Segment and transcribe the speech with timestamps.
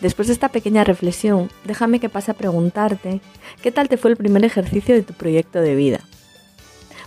[0.00, 3.20] Después de esta pequeña reflexión, déjame que pase a preguntarte
[3.62, 6.00] qué tal te fue el primer ejercicio de tu proyecto de vida.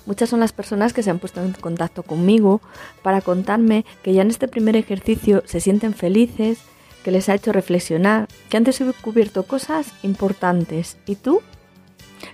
[0.05, 2.61] Muchas son las personas que se han puesto en contacto conmigo
[3.03, 6.59] para contarme que ya en este primer ejercicio se sienten felices,
[7.03, 10.97] que les ha hecho reflexionar, que han descubierto cosas importantes.
[11.05, 11.41] ¿Y tú?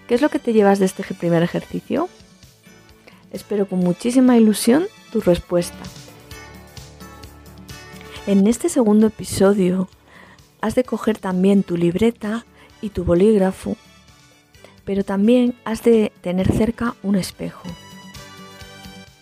[0.07, 2.09] ¿Qué es lo que te llevas de este primer ejercicio?
[3.31, 5.77] Espero con muchísima ilusión tu respuesta.
[8.25, 9.89] En este segundo episodio
[10.59, 12.45] has de coger también tu libreta
[12.81, 13.77] y tu bolígrafo
[14.87, 17.67] pero también has de tener cerca un espejo.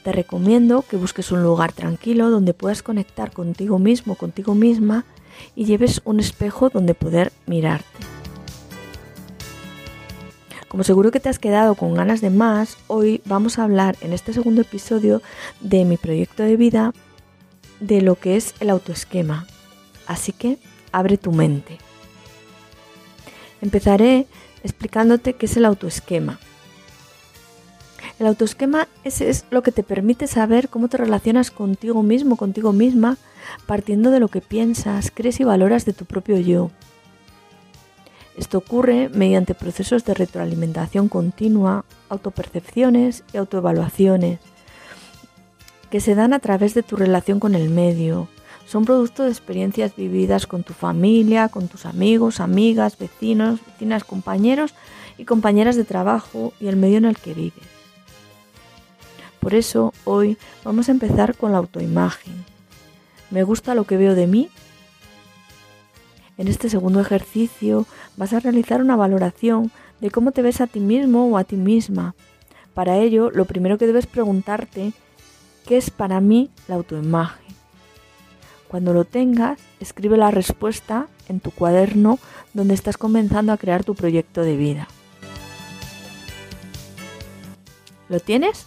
[0.04, 5.06] Te recomiendo que busques un lugar tranquilo donde puedas conectar contigo mismo, contigo misma
[5.56, 7.86] y lleves un espejo donde poder mirarte.
[10.68, 14.12] Como seguro que te has quedado con ganas de más, hoy vamos a hablar en
[14.12, 15.22] este segundo episodio
[15.62, 16.94] de mi proyecto de vida
[17.80, 19.48] de lo que es el autoesquema.
[20.06, 20.58] Así que
[20.92, 21.78] abre tu mente.
[23.62, 24.28] Empezaré
[24.64, 26.40] explicándote qué es el autoesquema.
[28.20, 32.72] El autoesquema es, es lo que te permite saber cómo te relacionas contigo mismo, contigo
[32.72, 33.18] misma,
[33.66, 36.72] partiendo de lo que piensas, crees y valoras de tu propio yo.
[38.38, 44.40] Esto ocurre mediante procesos de retroalimentación continua, autopercepciones y autoevaluaciones,
[45.90, 48.28] que se dan a través de tu relación con el medio,
[48.66, 54.74] son producto de experiencias vividas con tu familia, con tus amigos, amigas, vecinos, vecinas, compañeros
[55.18, 57.75] y compañeras de trabajo y el medio en el que vives.
[59.46, 62.34] Por eso hoy vamos a empezar con la autoimagen.
[63.30, 64.50] ¿Me gusta lo que veo de mí?
[66.40, 67.86] En este segundo ejercicio
[68.18, 69.72] vas a realizar una valoración
[70.02, 72.16] de cómo te ves a ti mismo o a ti misma.
[72.74, 74.94] Para ello, lo primero que debes preguntarte,
[75.68, 77.54] ¿qué es para mí la autoimagen?
[78.68, 82.18] Cuando lo tengas, escribe la respuesta en tu cuaderno
[82.56, 84.88] donde estás comenzando a crear tu proyecto de vida.
[88.10, 88.66] ¿Lo tienes?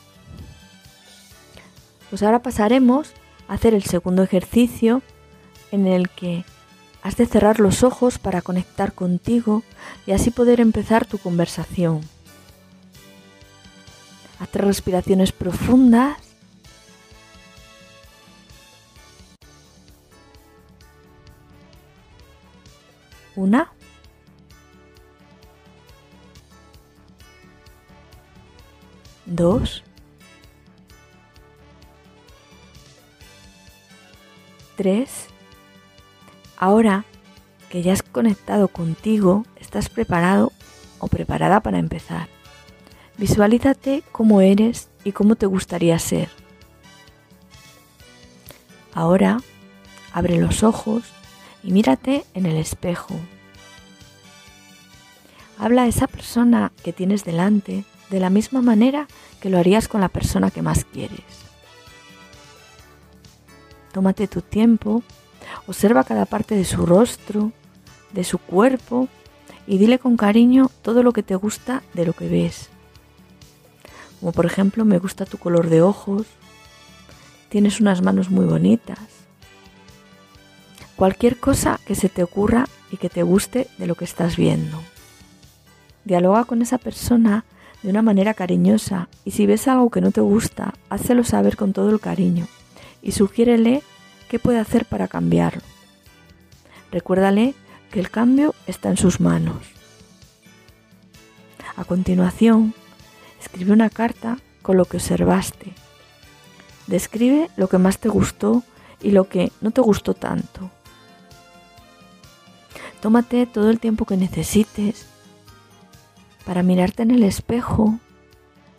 [2.11, 3.13] Pues ahora pasaremos
[3.49, 5.03] a hacer el segundo ejercicio
[5.71, 6.45] en el que
[7.03, 9.63] has de cerrar los ojos para conectar contigo
[10.07, 12.01] y así poder empezar tu conversación.
[14.41, 16.29] Haz tres respiraciones profundas
[23.39, 23.71] Una.
[29.27, 29.85] Dos.
[34.79, 35.27] Tres.
[36.57, 37.05] Ahora
[37.69, 40.53] que ya has conectado contigo, estás preparado
[41.01, 42.29] o preparada para empezar.
[43.17, 46.29] Visualízate cómo eres y cómo te gustaría ser.
[48.95, 49.41] Ahora,
[50.13, 51.03] abre los ojos
[51.65, 53.17] y mírate en el espejo.
[55.59, 59.09] Habla a esa persona que tienes delante de la misma manera
[59.41, 61.48] que lo harías con la persona que más quieres.
[63.93, 65.03] Tómate tu tiempo,
[65.67, 67.53] observa cada parte de su rostro,
[68.13, 69.09] de su cuerpo
[69.67, 72.69] y dile con cariño todo lo que te gusta de lo que ves.
[74.21, 76.27] Como por ejemplo, me gusta tu color de ojos,
[77.49, 78.99] tienes unas manos muy bonitas,
[80.97, 84.83] cualquier cosa que se te ocurra y que te guste de lo que estás viendo.
[86.05, 87.45] Dialoga con esa persona
[87.83, 91.73] de una manera cariñosa y si ves algo que no te gusta, házelo saber con
[91.73, 92.47] todo el cariño
[93.03, 93.83] y sugiérele
[94.29, 95.63] qué puede hacer para cambiarlo.
[96.91, 97.55] Recuérdale
[97.91, 99.57] que el cambio está en sus manos.
[101.77, 102.75] A continuación,
[103.41, 105.73] escribe una carta con lo que observaste.
[106.87, 108.63] Describe lo que más te gustó
[109.01, 110.71] y lo que no te gustó tanto.
[113.01, 115.07] Tómate todo el tiempo que necesites
[116.45, 117.99] para mirarte en el espejo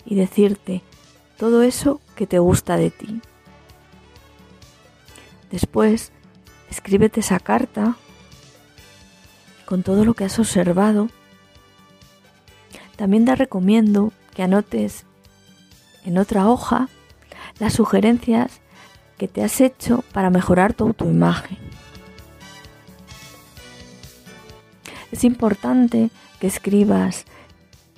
[0.06, 0.82] y decirte
[1.38, 3.22] todo eso que te gusta de ti.
[5.52, 6.12] Después,
[6.70, 7.96] escríbete esa carta
[9.66, 11.10] con todo lo que has observado.
[12.96, 15.06] También te recomiendo que anotes
[16.06, 16.90] en otra hoja
[17.60, 18.62] las sugerencias
[19.18, 21.58] que te has hecho para mejorar tu autoimagen.
[25.12, 26.10] Es importante
[26.40, 27.26] que escribas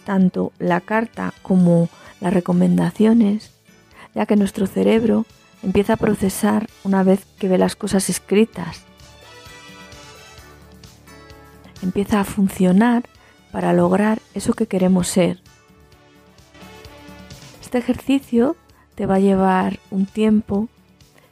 [0.06, 1.90] tanto la carta como
[2.20, 3.52] las recomendaciones,
[4.16, 5.26] ya que nuestro cerebro
[5.64, 8.86] empieza a procesar una vez que ve las cosas escritas.
[11.82, 13.04] empieza a funcionar
[13.52, 15.40] para lograr eso que queremos ser.
[17.62, 18.56] Este ejercicio
[18.96, 20.70] te va a llevar un tiempo.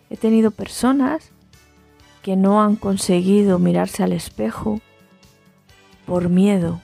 [0.09, 1.31] He tenido personas
[2.21, 4.81] que no han conseguido mirarse al espejo
[6.05, 6.81] por miedo,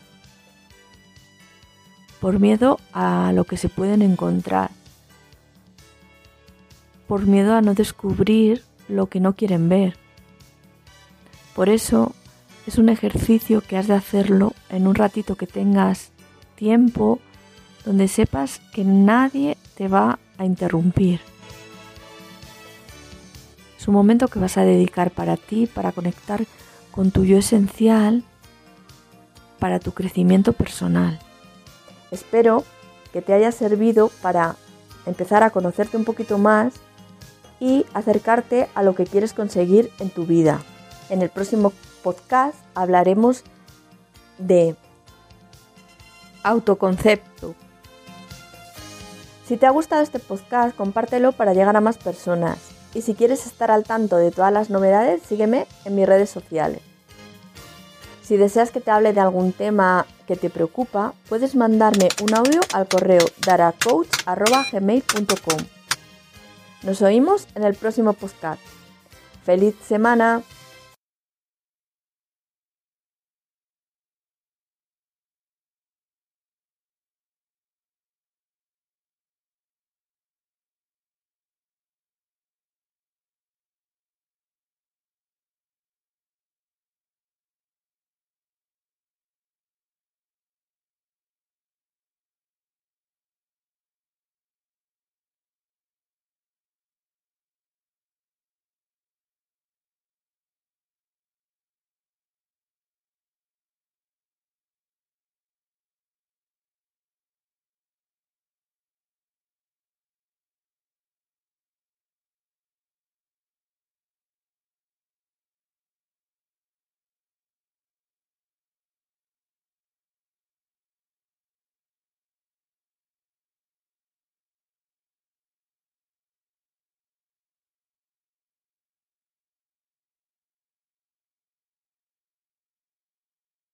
[2.22, 4.70] por miedo a lo que se pueden encontrar,
[7.08, 9.98] por miedo a no descubrir lo que no quieren ver.
[11.56, 12.14] Por eso
[12.68, 16.12] es un ejercicio que has de hacerlo en un ratito que tengas
[16.56, 17.20] tiempo,
[17.86, 21.20] donde sepas que nadie te va a interrumpir.
[23.78, 26.46] Es un momento que vas a dedicar para ti, para conectar
[26.92, 28.24] con tu yo esencial,
[29.60, 31.20] para tu crecimiento personal.
[32.10, 32.64] Espero
[33.14, 34.56] que te haya servido para
[35.06, 36.74] empezar a conocerte un poquito más
[37.66, 40.62] y acercarte a lo que quieres conseguir en tu vida.
[41.10, 41.74] En el próximo
[42.04, 43.44] podcast hablaremos
[44.38, 44.76] de
[46.44, 47.56] autoconcepto.
[49.48, 52.60] Si te ha gustado este podcast, compártelo para llegar a más personas.
[52.94, 56.82] Y si quieres estar al tanto de todas las novedades, sígueme en mis redes sociales.
[58.22, 62.62] Si deseas que te hable de algún tema que te preocupa, puedes mandarme un audio
[62.74, 65.75] al correo daracoach.gmail.com.
[66.86, 68.62] Nos oímos en el próximo podcast.
[69.44, 70.44] ¡Feliz semana!